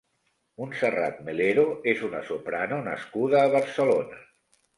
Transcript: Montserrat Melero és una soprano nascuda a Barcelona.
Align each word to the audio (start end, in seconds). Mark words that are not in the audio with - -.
Montserrat 0.61 1.19
Melero 1.27 1.65
és 1.93 2.01
una 2.07 2.23
soprano 2.31 2.81
nascuda 2.89 3.45
a 3.45 3.53
Barcelona. 3.59 4.21